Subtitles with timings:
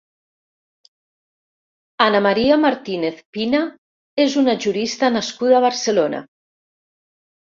[2.05, 3.59] Ana María Martínez-Pina
[4.23, 6.23] és una jurista nascuda a Barcelona.